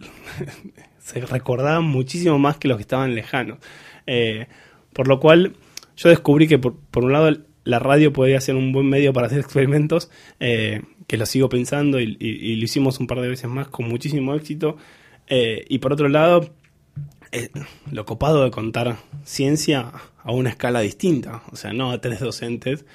[1.00, 3.60] se recordaban muchísimo más que los que estaban lejanos.
[4.08, 4.48] Eh,
[4.94, 5.54] por lo cual,
[5.98, 9.28] yo descubrí que por, por un lado la radio podía ser un buen medio para
[9.28, 13.68] hacer experimentos, eh, que lo sigo pensando y, lo hicimos un par de veces más
[13.68, 14.78] con muchísimo éxito.
[15.28, 16.50] Eh, y por otro lado,
[17.34, 17.50] eh,
[17.92, 19.92] lo copado de contar ciencia
[20.24, 22.86] a una escala distinta, o sea, no a tres docentes,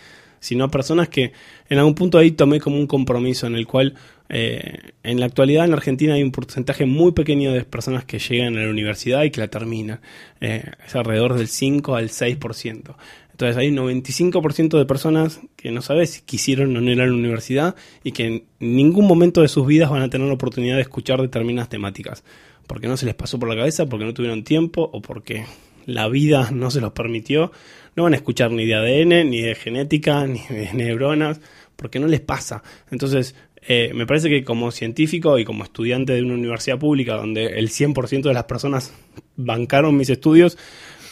[0.43, 1.33] sino a personas que
[1.69, 3.95] en algún punto ahí tomé como un compromiso en el cual
[4.29, 8.59] eh, en la actualidad en Argentina hay un porcentaje muy pequeño de personas que llegan
[8.59, 10.01] a la universidad y que la terminan,
[10.41, 12.97] Eh, es alrededor del 5 al 6%.
[13.31, 17.07] Entonces hay un 95% de personas que no sabes si quisieron o no ir a
[17.07, 20.77] la universidad y que en ningún momento de sus vidas van a tener la oportunidad
[20.77, 22.25] de escuchar determinadas temáticas.
[22.67, 25.45] Porque no se les pasó por la cabeza, porque no tuvieron tiempo o porque
[25.87, 27.53] la vida no se los permitió.
[27.97, 31.41] No van a escuchar ni de ADN, ni de genética, ni de neuronas,
[31.77, 32.63] porque no les pasa.
[32.91, 33.35] Entonces,
[33.67, 37.69] eh, me parece que como científico y como estudiante de una universidad pública donde el
[37.69, 38.93] 100% de las personas
[39.37, 40.59] bancaron mis estudios,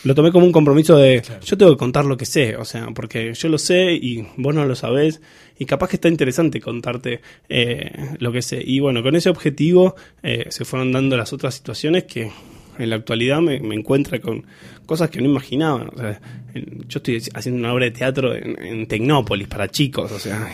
[0.03, 2.89] lo tomé como un compromiso de yo tengo que contar lo que sé, o sea,
[2.95, 5.21] porque yo lo sé y vos no lo sabés
[5.59, 8.63] y capaz que está interesante contarte eh, lo que sé.
[8.65, 12.33] Y bueno, con ese objetivo eh, se fueron dando las otras situaciones que
[12.81, 14.45] en la actualidad me, me encuentra con
[14.87, 15.91] cosas que no imaginaba.
[15.95, 16.21] O sea,
[16.55, 20.49] en- yo estoy haciendo una obra de teatro en, en Tecnópolis para chicos, o sea,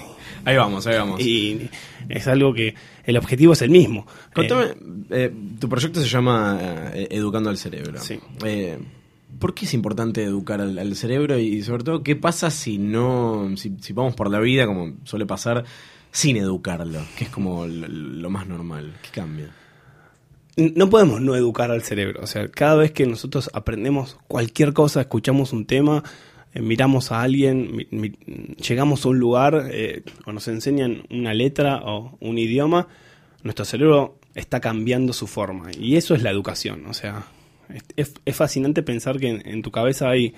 [0.45, 1.21] Ahí vamos, ahí vamos.
[1.21, 1.69] y
[2.09, 4.07] es algo que el objetivo es el mismo.
[4.33, 4.75] Contame, Eh,
[5.11, 6.61] eh, tu proyecto se llama
[6.95, 7.99] eh, Educando al Cerebro.
[8.01, 8.19] Sí.
[8.45, 8.79] Eh,
[9.41, 13.51] ¿Por qué es importante educar al, al cerebro y sobre todo qué pasa si no,
[13.57, 15.65] si, si vamos por la vida como suele pasar
[16.13, 18.95] sin educarlo, que es como lo, lo más normal?
[19.03, 19.51] ¿Qué cambia?
[20.57, 22.21] No podemos no educar al cerebro.
[22.23, 26.03] O sea, cada vez que nosotros aprendemos cualquier cosa, escuchamos un tema,
[26.55, 27.87] eh, miramos a alguien,
[28.67, 32.89] llegamos a un lugar eh, o nos enseñan una letra o un idioma,
[33.43, 35.71] nuestro cerebro está cambiando su forma.
[35.79, 36.87] Y eso es la educación.
[36.87, 37.27] O sea,
[37.97, 40.35] es, es- fascinante pensar que en tu cabeza hay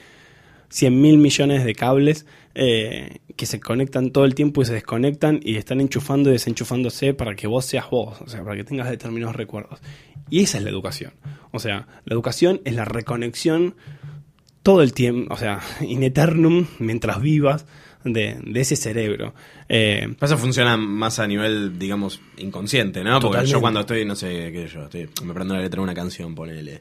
[0.70, 5.40] 100 mil millones de cables eh, que se conectan todo el tiempo y se desconectan
[5.42, 8.90] y están enchufando y desenchufándose para que vos seas vos, o sea, para que tengas
[8.90, 9.80] determinados recuerdos.
[10.28, 11.12] Y esa es la educación.
[11.52, 13.76] O sea, la educación es la reconexión
[14.62, 17.64] todo el tiempo, o sea, in eternum, mientras vivas,
[18.12, 19.34] de, de ese cerebro.
[19.68, 23.12] Eh, Eso funciona más a nivel, digamos, inconsciente, ¿no?
[23.20, 23.52] Porque Totalmente.
[23.52, 26.34] yo cuando estoy, no sé, qué yo, estoy, me prendo la letra de una canción,
[26.34, 26.80] ponele.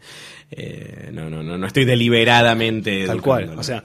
[0.51, 3.05] Eh, no, no, no, no estoy deliberadamente.
[3.05, 3.53] Tal cual.
[3.57, 3.83] O sea,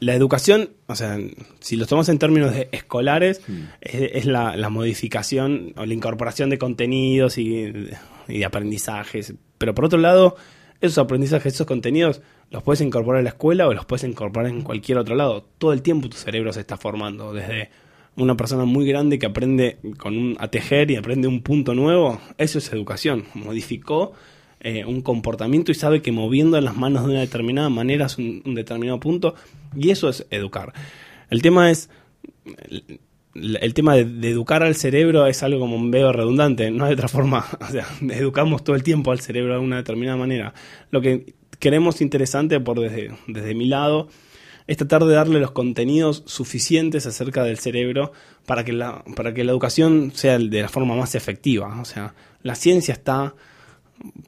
[0.00, 1.18] la educación, o sea,
[1.60, 3.60] si lo tomamos en términos de escolares, Mm.
[3.80, 7.72] es, es la, la modificación o la incorporación de contenidos y,
[8.28, 9.34] y de aprendizajes.
[9.58, 10.36] Pero por otro lado,
[10.80, 14.62] esos aprendizajes, esos contenidos, los puedes incorporar a la escuela o los puedes incorporar en
[14.62, 15.44] cualquier otro lado.
[15.58, 17.32] Todo el tiempo tu cerebro se está formando.
[17.32, 17.70] Desde
[18.16, 22.20] una persona muy grande que aprende con un, a tejer y aprende un punto nuevo,
[22.38, 23.24] eso es educación.
[23.34, 24.12] Modificó
[24.60, 28.42] eh, un comportamiento y sabe que moviendo las manos de una determinada manera es un,
[28.44, 29.36] un determinado punto
[29.76, 30.72] y eso es educar.
[31.30, 31.88] El tema es
[33.34, 37.06] el, tema de, de educar al cerebro es algo como medio redundante, no hay otra
[37.06, 40.52] forma, o sea, educamos todo el tiempo al cerebro de una determinada manera.
[40.90, 44.08] Lo que queremos interesante por desde, desde mi lado
[44.66, 48.12] es tratar de darle los contenidos suficientes acerca del cerebro
[48.46, 51.80] para que la, para que la educación sea de la forma más efectiva.
[51.80, 53.34] O sea, la ciencia está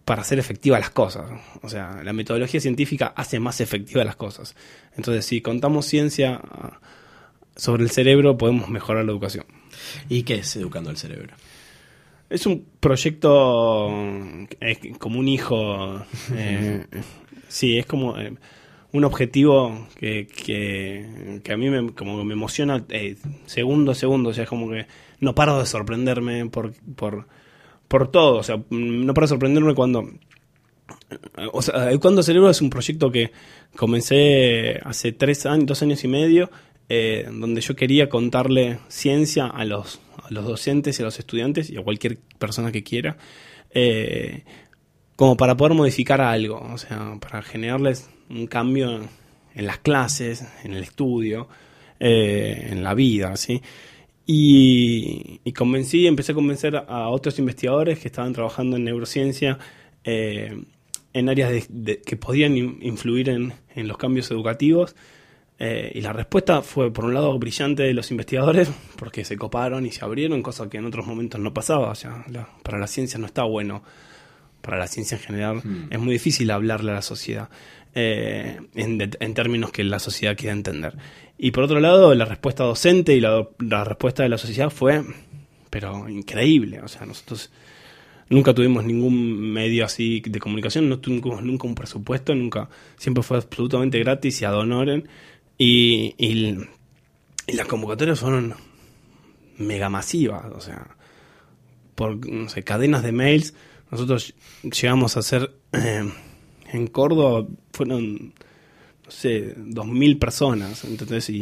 [0.05, 1.31] para hacer efectivas las cosas.
[1.62, 4.55] O sea, la metodología científica hace más efectivas las cosas.
[4.97, 6.81] Entonces, si contamos ciencia ah,
[7.57, 9.47] sobre el cerebro, podemos mejorar la educación.
[10.09, 11.35] ¿Y qué es educando al cerebro?
[12.33, 13.90] Es un proyecto
[14.61, 16.03] es como un hijo.
[16.35, 16.87] eh,
[17.49, 18.35] sí, es como eh,
[18.92, 24.31] un objetivo que, que, que a mí me, como me emociona eh, segundo a segundo.
[24.31, 24.87] O sea, es como que
[25.21, 27.27] no paro de sorprenderme por, por,
[27.87, 28.38] por todo.
[28.38, 30.09] O sea, no paro de sorprenderme cuando.
[31.53, 33.31] O sea, Cuando Cerebro es un proyecto que
[33.77, 36.51] comencé hace tres años, dos años y medio,
[36.88, 41.83] eh, donde yo quería contarle ciencia a los, docentes y a los estudiantes y a
[41.83, 43.16] cualquier persona que quiera,
[43.71, 44.45] eh,
[45.16, 49.01] como para poder modificar algo, o sea, para generarles un cambio
[49.55, 51.49] en las clases, en el estudio,
[52.01, 53.62] eh, en la vida, ¿sí?
[54.27, 59.59] Y, y empecé a convencer a otros investigadores que estaban trabajando en neurociencia,
[60.05, 61.68] en áreas
[62.07, 63.53] que podían in- influir en
[63.88, 64.95] los cambios educativos.
[65.64, 69.87] Eh, y la respuesta fue, por un lado, brillante de los investigadores, porque se coparon
[69.87, 71.90] y se abrieron, cosa que en otros momentos no pasaba.
[71.90, 73.83] O sea, la- para la ciencia no está bueno.
[74.61, 77.48] Para la ciencia en general es muy difícil hablarle a la sociedad
[77.94, 80.96] eh, en, de- en términos que la sociedad quiera entender.
[81.38, 85.03] Y por otro lado, la respuesta docente y la, la respuesta de la sociedad fue,
[85.70, 86.81] pero increíble.
[86.81, 87.51] O sea, nosotros
[88.29, 93.37] Nunca tuvimos ningún medio así de comunicación, no tuvimos nunca un presupuesto, nunca, siempre fue
[93.37, 95.03] absolutamente gratis y ad honorem.
[95.64, 96.59] Y, y,
[97.46, 98.53] y las convocatorias fueron
[99.59, 100.96] mega masivas, o sea,
[101.94, 103.55] por no sé, cadenas de mails.
[103.88, 106.03] Nosotros llegamos a hacer eh,
[106.72, 108.35] en Córdoba, fueron,
[109.05, 111.40] no sé, dos mil personas, entonces, y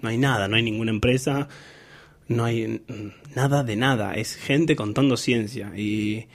[0.00, 1.48] no hay nada, no hay ninguna empresa,
[2.28, 2.82] no hay
[3.34, 5.70] nada de nada, es gente contando ciencia.
[5.76, 6.28] Y,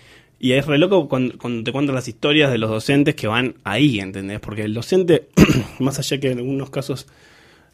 [0.44, 3.58] y es re loco cuando, cuando te cuentan las historias de los docentes que van
[3.64, 4.40] ahí, ¿entendés?
[4.40, 5.28] Porque el docente,
[5.80, 7.06] más allá que en algunos casos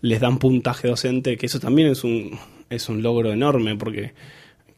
[0.01, 2.37] les dan puntaje docente, que eso también es un,
[2.69, 4.13] es un logro enorme, porque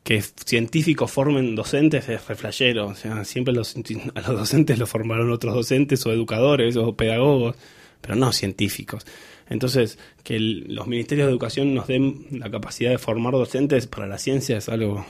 [0.04, 5.56] que científicos formen docentes es reflejero, o sea, siempre a los docentes los formaron otros
[5.56, 7.56] docentes o educadores o pedagogos,
[8.02, 9.04] pero no científicos.
[9.50, 14.20] Entonces, que los ministerios de educación nos den la capacidad de formar docentes para la
[14.20, 15.08] ciencia es algo,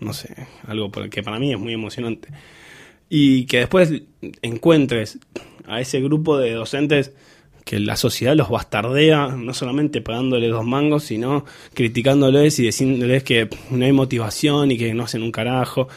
[0.00, 0.34] no sé,
[0.66, 2.28] algo que para mí es muy emocionante.
[3.08, 3.92] Y que después
[4.42, 5.18] encuentres
[5.66, 7.12] a ese grupo de docentes
[7.66, 13.48] que la sociedad los bastardea, no solamente pagándoles dos mangos, sino criticándoles y diciéndoles que
[13.70, 15.88] no hay motivación y que no hacen un carajo.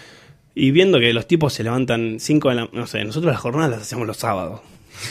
[0.56, 2.70] Y viendo que los tipos se levantan 5 de la...
[2.74, 4.62] No sé, nosotros las jornadas las hacemos los sábados,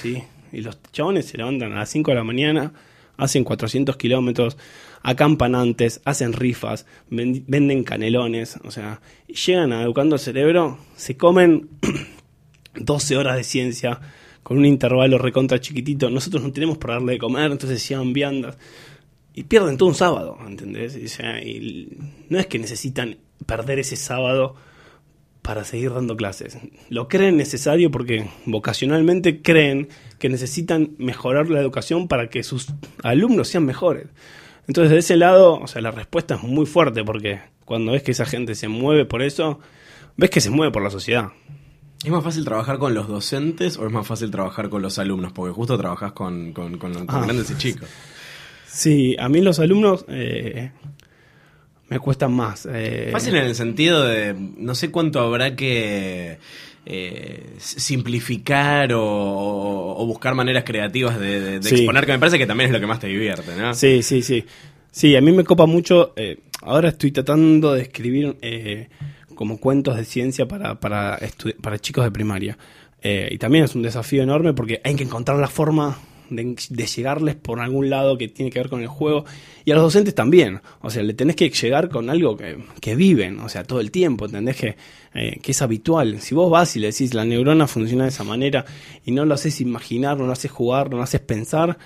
[0.03, 0.21] ¿sí?
[0.53, 2.73] Y los chabones se levantan a las 5 de la mañana,
[3.17, 4.57] hacen 400 kilómetros,
[5.09, 11.17] acampan antes, hacen rifas, ven- venden canelones, o sea, llegan a Educando el Cerebro, se
[11.17, 11.69] comen
[12.75, 14.01] 12 horas de ciencia
[14.43, 16.11] con un intervalo recontra chiquitito.
[16.11, 18.57] Nosotros no tenemos para darle de comer, entonces llevan viandas.
[19.35, 20.97] Y pierden todo un sábado, ¿entendés?
[20.97, 21.97] Y, o sea, y
[22.29, 23.17] no es que necesitan
[23.47, 24.57] perder ese sábado
[25.43, 26.59] para seguir dando clases.
[26.89, 32.67] Lo creen necesario porque vocacionalmente creen que necesitan mejorar la educación para que sus
[33.03, 34.09] alumnos sean mejores.
[34.69, 38.13] Entonces, de ese lado, o sea, la respuesta es muy fuerte porque cuando ves que
[38.13, 39.59] esa gente se mueve por eso,
[40.17, 41.31] ves que se mueve por la sociedad.
[42.05, 45.33] ¿Es más fácil trabajar con los docentes o es más fácil trabajar con los alumnos?
[45.33, 47.23] Porque justo trabajás con, con, con- con Ah.
[47.25, 47.89] grandes y chicos.
[48.67, 50.71] Sí, a mí los alumnos eh,
[51.89, 52.69] me cuestan más.
[52.71, 56.39] eh, Fácil en el sentido de, no sé cuánto habrá que
[56.91, 59.03] eh, simplificar o,
[59.99, 61.75] o buscar maneras creativas de, de- de Sí.
[61.77, 63.75] exponer, que me parece que también es lo que más te divierte, ¿no?
[63.75, 64.45] Sí, sí, sí.
[64.91, 66.13] Sí, a mí me copa mucho.
[66.17, 68.89] eh, ahora estoy tratando de escribir eh,
[69.35, 71.19] como cuentos de ciencia para, para,
[71.63, 72.57] para chicos de primaria.
[73.03, 75.99] Eh, y también es un desafío enorme porque hay que encontrar la forma
[76.31, 76.55] de,
[76.87, 79.25] llegarles por algún lado que tiene que ver con el juego.
[79.65, 80.61] Y a los docentes también.
[80.81, 83.91] O sea, le tenés que llegar con algo que, que viven, o sea, todo el
[83.91, 84.57] tiempo, ¿entendés?
[84.57, 84.77] Que,
[85.15, 86.21] eh, que es habitual.
[86.21, 88.65] Si vos vas y le decís la neurona funciona de esa manera
[89.05, 91.79] y no lo haces imaginar, no lo haces jugar, no lo haces pensar,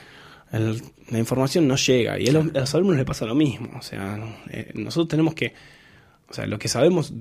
[0.53, 2.19] el- la información no llega.
[2.19, 3.71] Y a los, a los alumnos les pasa lo mismo.
[3.79, 4.19] O sea,
[4.51, 5.53] eh, nosotros tenemos que
[6.33, 7.13] o sea, lo que sabemos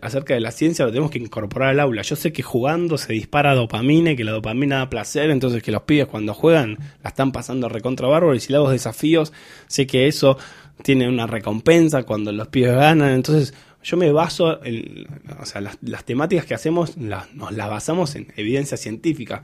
[0.00, 2.02] acerca de la ciencia lo tenemos que incorporar al aula.
[2.02, 5.72] Yo sé que jugando se dispara dopamina y que la dopamina da placer, entonces que
[5.72, 9.32] los pibes cuando juegan la están pasando recontra bárbaro y si le hago desafíos,
[9.66, 10.38] sé que eso
[10.84, 13.10] tiene una recompensa cuando los pibes ganan.
[13.10, 15.04] Entonces yo me baso, en,
[15.40, 19.42] o sea, las, las temáticas que hacemos las, nos las basamos en evidencia científica.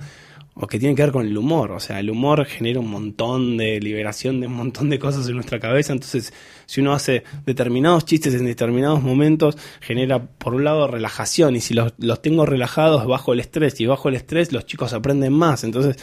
[0.54, 1.72] o que tiene que ver con el humor.
[1.72, 5.34] O sea, el humor genera un montón de liberación de un montón de cosas en
[5.34, 5.92] nuestra cabeza.
[5.92, 6.32] Entonces,
[6.70, 11.56] si uno hace determinados chistes en determinados momentos, genera, por un lado, relajación.
[11.56, 13.80] Y si los, los tengo relajados, bajo el estrés.
[13.80, 15.64] Y bajo el estrés, los chicos aprenden más.
[15.64, 15.96] Entonces,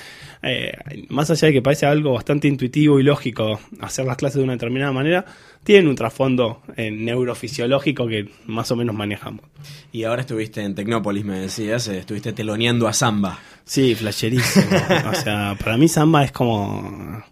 [0.43, 0.73] eh,
[1.07, 4.53] más allá de que parece algo bastante intuitivo y lógico hacer las clases de una
[4.53, 5.23] determinada manera,
[5.63, 9.45] tienen un trasfondo eh, neurofisiológico que más o menos manejamos.
[9.93, 13.39] Y ahora estuviste en Tecnópolis, me decías, eh, estuviste teloneando a Samba.
[13.63, 14.65] Sí, flasherísimo.
[15.11, 17.23] o sea, para mí Samba es como.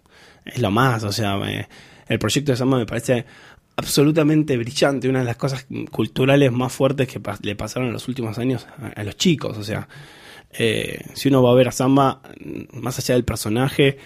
[0.42, 1.04] Es lo más.
[1.04, 1.68] O sea, me-
[2.06, 3.24] el proyecto de Samba me parece
[3.76, 5.08] absolutamente brillante.
[5.08, 9.00] Una de las cosas culturales más fuertes que le pasaron en los últimos años a,
[9.00, 9.56] a los chicos.
[9.58, 9.88] O sea,
[10.58, 13.98] eh, si uno va a ver a Samba, mm, más allá del personaje,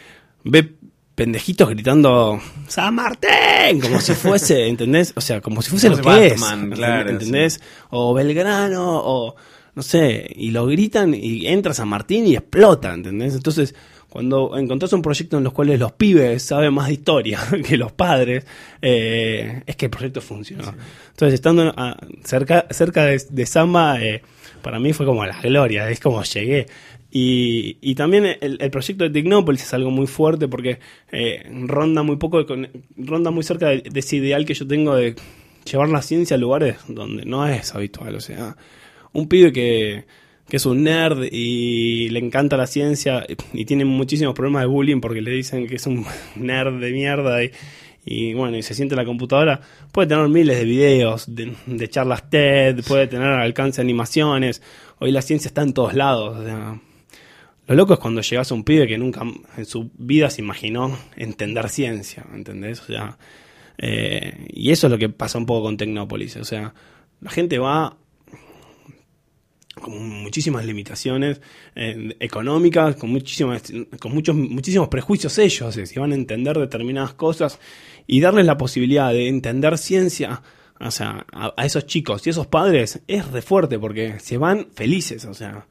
[0.44, 0.74] ve
[1.14, 5.12] pendejitos gritando San Martín como si fuese, ¿entendés?
[5.16, 7.60] O sea, como si fuese Como lo que Batman, es, claro, ¿entendés?
[7.90, 9.36] O Belgrano, o
[9.74, 13.34] no sé, y lo gritan y entra San Martín y explota, ¿entendés?
[13.34, 13.74] Entonces,
[14.11, 17.92] cuando encontrás un proyecto en los cuales los pibes saben más de historia que los
[17.92, 18.44] padres,
[18.83, 20.75] eh, es que el proyecto funcionó.
[21.11, 24.20] Entonces, estando a- cerca, cerca de, de Samba, eh,
[24.62, 26.66] para mí fue como la gloria, es como llegué.
[27.12, 30.79] Y, y también el, el proyecto de Tecnópolis es algo muy fuerte porque
[31.11, 32.44] eh, ronda muy poco,
[32.96, 35.16] ronda muy cerca de, de ese ideal que yo tengo de
[35.70, 38.14] llevar la ciencia a lugares donde no es habitual.
[38.14, 38.57] O sea,
[39.12, 40.05] un pibe que,
[40.50, 45.00] que es un nerd y le encanta la ciencia y tiene muchísimos problemas de bullying
[45.00, 46.04] porque le dicen que es un
[46.36, 47.38] nerd de mierda
[48.04, 49.60] y, bueno, y se siente en la computadora,
[49.92, 54.60] puede tener miles de videos, de, charlas TED, puede tener al alcance animaciones.
[54.98, 56.44] Hoy la ciencia está en todos lados.
[57.66, 59.22] Lo loco es cuando llegas a un pibe que nunca
[59.56, 62.80] en su vida se imaginó entender ciencia, ¿entendés?
[62.80, 63.16] O sea,
[63.78, 66.36] eh, y eso es lo que pasa un poco con Tecnópolis.
[66.36, 66.74] O sea,
[67.20, 67.96] la gente va
[69.81, 71.40] con muchísimas limitaciones
[71.75, 77.59] eh, económicas, con muchísimas, con muchos, muchísimos prejuicios ellos, si van a entender determinadas cosas
[78.07, 80.43] y darles la posibilidad de entender ciencia,
[80.79, 85.25] o sea, a, esos chicos y esos padres es re fuerte porque se van felices,
[85.25, 85.66] o sea,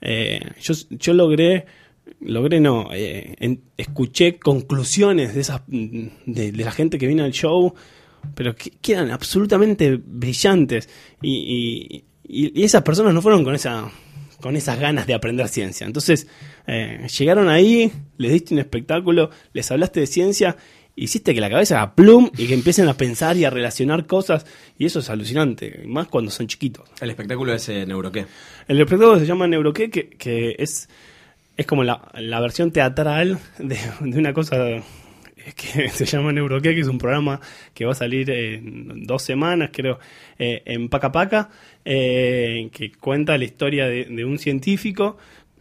[0.00, 1.66] eh, yo, yo logré,
[2.20, 7.74] logré no, eh, escuché conclusiones de esas, de, de la gente que vino al show,
[8.34, 10.88] pero que, que eran absolutamente brillantes
[11.22, 13.90] y, y- y- esas personas no fueron con esa
[14.40, 15.84] con esas ganas de aprender ciencia.
[15.84, 16.28] Entonces,
[16.68, 20.56] eh, llegaron ahí, les diste un espectáculo, les hablaste de ciencia,
[20.94, 24.46] hiciste que la cabeza haga plum y que empiecen a pensar y a relacionar cosas,
[24.78, 26.88] y eso es alucinante, más cuando son chiquitos.
[27.00, 28.26] El espectáculo es eh, Neuroqué.
[28.68, 30.88] El espectáculo se llama Neuroqué, que, que es,
[31.56, 34.56] es como la, la versión teatral de, de una cosa
[35.56, 37.40] que se llama Neuroqué, que es un programa
[37.74, 39.98] que va a salir en dos semanas, creo,
[40.38, 41.50] eh, en Paca Paca,
[41.84, 45.16] eh, que cuenta la historia de, de un científico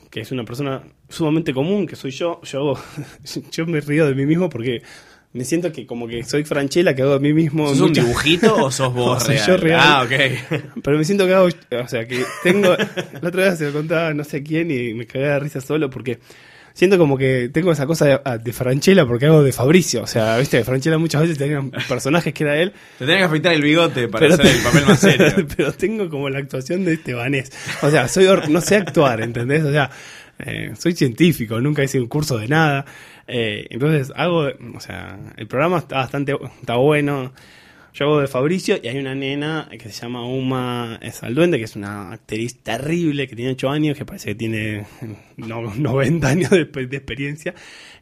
[0.09, 2.41] que es una persona sumamente común, que soy yo.
[2.43, 2.75] Yo,
[3.51, 4.81] yo me río de mí mismo porque
[5.33, 7.67] me siento que como que soy Franchella, que hago de mí mismo.
[7.69, 9.47] ¿Sos un dibujito o sos No, vos soy real?
[9.47, 9.81] yo real.
[9.83, 10.81] Ah, ok.
[10.83, 12.75] Pero me siento que hago, o sea, que tengo,
[13.21, 15.61] la otra vez se lo contaba a no sé quién y me cagué de risa
[15.61, 16.19] solo porque
[16.77, 20.37] siento como que tengo esa cosa de, de Franchella porque hago de Fabricio, o sea,
[20.37, 21.59] viste, Franchella muchas veces tenía
[21.89, 24.85] personajes que era él, Te tenés que afeitar el bigote para pero, hacer el papel
[24.85, 25.47] más serio.
[25.57, 29.63] pero tengo como la actuación de Estebanés, o sea, soy, no sé actuar, ¿entendés?
[29.63, 29.89] O sea,
[30.37, 32.85] eh, soy científico, nunca hice un curso de nada,
[33.25, 37.33] eh, entonces hago, o sea, el programa está bastante, está bueno,
[37.97, 41.75] yo hago de Fabricio y hay una nena que se llama Uma Salduende, que es
[41.75, 44.85] una actriz terrible, que tiene 8 años, que parece que tiene
[45.37, 47.55] no, 90 años de, experiencia,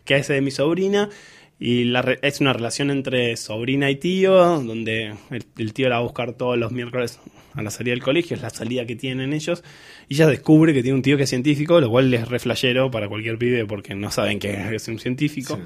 [0.04, 1.10] que hace de mi sobrina.
[1.58, 5.14] Y la re- es una relación entre sobrina y tío, donde
[5.58, 7.22] el, tío la va a buscar todos los miércoles
[7.54, 9.64] a la salida del colegio, es la salida que tienen ellos.
[10.10, 12.92] Y ella descubre que tiene un tío que es científico, lo cual es re flashero
[12.92, 15.56] para cualquier pibe porque no saben que es un científico.
[15.56, 15.62] Sí.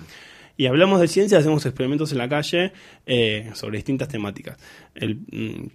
[0.60, 2.74] Y hablamos de ciencia, hacemos experimentos en la calle
[3.06, 4.58] eh, sobre distintas temáticas.
[4.94, 5.68] El, mm,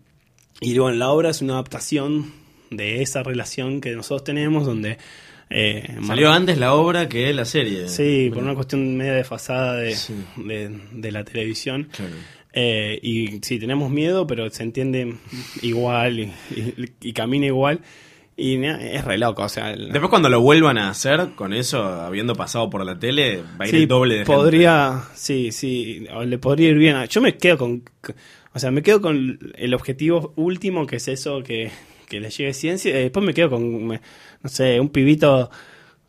[0.61, 2.33] y bueno, la obra es una adaptación
[2.71, 4.99] de esa relación que nosotros tenemos, donde...
[5.49, 7.89] eh, Salió Mar- antes la obra que la serie.
[7.89, 10.13] Sí, por una cuestión media desfasada de, Sí.
[10.37, 11.89] de, de la televisión.
[11.91, 12.13] claro.
[12.53, 15.15] Eh, y sí, tenemos miedo, pero se entiende
[15.63, 16.23] igual y,
[16.55, 16.75] y-
[17.09, 17.81] y camina igual.
[18.37, 19.73] Y es re loco, o sea...
[19.73, 23.65] el- Después cuando lo vuelvan a hacer, con eso, habiendo pasado por la tele, va
[23.65, 24.35] a ir Sí, el doble de gente.
[24.35, 26.97] podría, sí, sí, o le podría ir bien.
[27.09, 27.83] Yo me quedo con,
[28.53, 31.71] o sea, me quedo con el objetivo último, que es eso, que,
[32.09, 32.91] que le llegue ciencia.
[32.99, 33.99] y después me quedo con, no
[34.49, 35.49] sé, un pibito,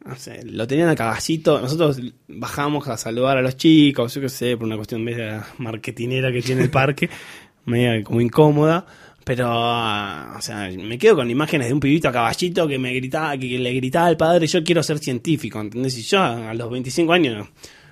[0.04, 1.62] no sé, lo tenían a caballito.
[1.62, 6.32] Nosotros bajamos a saludar a los chicos, yo qué sé, por una cuestión media marketinera
[6.32, 7.08] que tiene el parque,
[7.66, 8.88] media como incómoda.
[9.26, 12.93] Pero, ah, o sea, me quedo con imágenes de un pibito a caballito que me
[12.93, 15.97] gritaba, que, le gritaba al padre, yo quiero ser científico, ¿entendés?
[15.97, 17.47] Y yo a los 25 años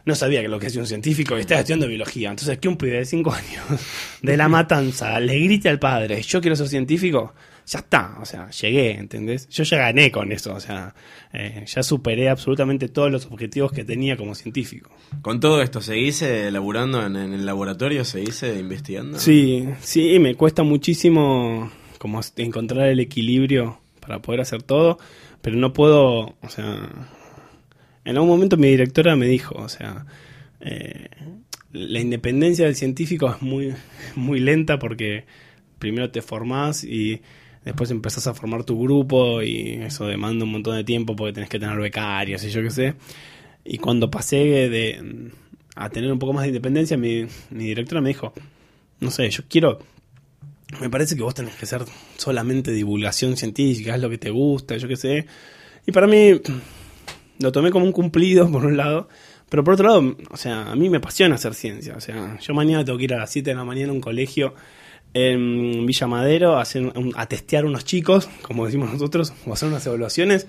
[0.05, 2.29] no sabía que lo que hacía un científico y estaba estudiando biología.
[2.29, 3.63] Entonces, que un pibe de 5 años
[4.21, 7.33] de la matanza le grite al padre, yo quiero ser científico,
[7.65, 9.47] ya está, o sea, llegué, ¿entendés?
[9.49, 10.93] Yo ya gané con eso, o sea,
[11.31, 14.91] eh, ya superé absolutamente todos los objetivos que tenía como científico.
[15.21, 18.05] ¿Con todo esto seguís eh, laburando en, en el laboratorio?
[18.05, 19.19] ¿Seguís eh, investigando?
[19.19, 24.97] Sí, sí, me cuesta muchísimo como encontrar el equilibrio para poder hacer todo,
[25.41, 26.89] pero no puedo, o sea,
[28.05, 30.05] en algún momento mi directora me dijo, o sea,
[30.59, 31.07] eh,
[31.71, 33.73] la independencia del científico es muy,
[34.15, 35.25] muy lenta porque
[35.79, 37.21] primero te formás y
[37.65, 41.49] después empezás a formar tu grupo y eso demanda un montón de tiempo porque tenés
[41.49, 42.93] que tener becarios y yo qué sé.
[43.65, 44.37] Y cuando pasé
[44.69, 45.31] de,
[45.75, 48.33] a tener un poco más de independencia, mi, mi directora me dijo,
[48.99, 49.79] no sé, yo quiero
[50.79, 51.83] me parece que vos tenés que hacer
[52.17, 55.25] solamente divulgación científica, es lo que te gusta, yo qué sé.
[55.85, 56.41] Y para mí
[57.39, 59.09] lo tomé como un cumplido, por un lado,
[59.49, 61.95] pero por otro lado, o sea, a mí me apasiona hacer ciencia.
[61.95, 64.01] O sea, yo mañana tengo que ir a las 7 de la mañana a un
[64.01, 64.53] colegio
[65.13, 69.85] en Villa Madero a, hacer, a testear unos chicos, como decimos nosotros, o hacer unas
[69.85, 70.47] evaluaciones.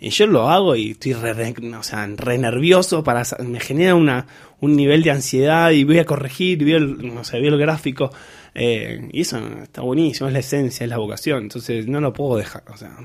[0.00, 4.26] Y yo lo hago y estoy re, o sea, re nervioso, para, me genera una,
[4.60, 8.10] un nivel de ansiedad y voy a corregir, y el, no sé, veo el gráfico.
[8.54, 11.42] Eh, y eso está buenísimo, es la esencia, es la vocación.
[11.42, 12.62] Entonces no lo puedo dejar.
[12.72, 12.96] O sea,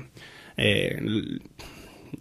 [0.56, 1.00] eh,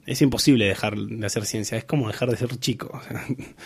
[0.05, 3.01] es imposible dejar de hacer ciencia, es como dejar de ser chico.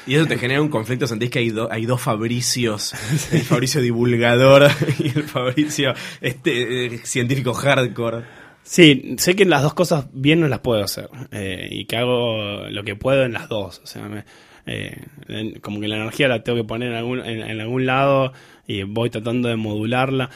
[0.05, 2.93] Y eso te genera un conflicto, sentís que hay, hay dos Fabricios,
[3.32, 4.69] el Fabricio divulgador
[4.99, 8.25] y el Fabricio este, eh, científico hardcore.
[8.63, 12.69] Sí, sé que las dos cosas bien no las puedo hacer eh, y que hago
[12.69, 13.82] lo que puedo en las dos.
[13.84, 14.25] O sea,
[14.65, 18.34] eh, como que la energía la tengo que poner en algún, en, algún lado
[18.67, 20.30] y voy tratando de modularla.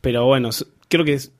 [0.00, 0.50] pero bueno,
[0.88, 1.32] creo que es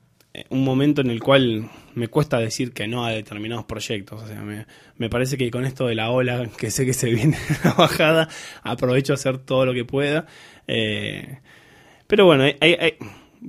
[0.49, 4.23] un momento en el cual me cuesta decir que no a determinados proyectos.
[4.23, 4.65] O sea, me,
[4.97, 8.29] me parece que con esto de la ola, que sé que se viene la bajada,
[8.63, 10.27] aprovecho a hacer todo lo que pueda.
[10.67, 11.39] Eh,
[12.07, 12.93] pero bueno, hay,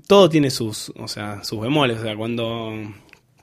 [0.06, 1.98] todo tiene sus, o sea, sus bemoles.
[1.98, 2.72] O sea, cuando,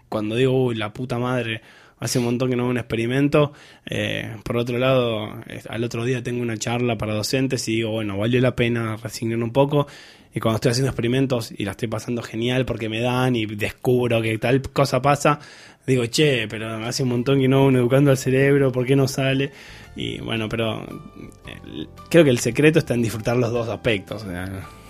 [0.10, 1.62] cuando digo, uy, la puta madre,
[2.00, 3.54] hace un montón que no hago un experimento.
[3.86, 8.18] Eh, por otro lado, al otro día tengo una charla para docentes y digo, bueno,
[8.18, 9.88] valió la pena resignar un poco.
[10.34, 14.22] Y cuando estoy haciendo experimentos y la estoy pasando genial porque me dan y descubro
[14.22, 15.40] que tal cosa pasa,
[15.88, 19.08] digo, che, pero hace un montón que no uno educando al cerebro, ¿por qué no
[19.08, 19.52] sale?
[19.96, 24.26] Y bueno, pero eh, creo que el secreto está en disfrutar los dos aspectos,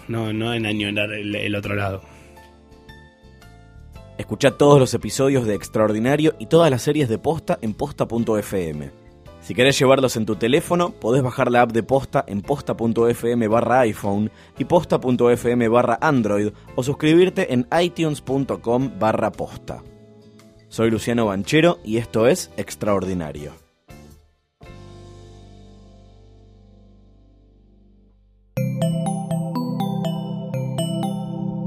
[0.10, 2.17] no, no en añorar el, el otro lado.
[4.18, 8.92] Escucha todos los episodios de Extraordinario y todas las series de Posta en posta.fm.
[9.42, 13.82] Si querés llevarlos en tu teléfono, podés bajar la app de Posta en posta.fm barra
[13.82, 19.84] iPhone y posta.fm barra Android o suscribirte en itunes.com barra posta.
[20.68, 23.67] Soy Luciano Banchero y esto es Extraordinario.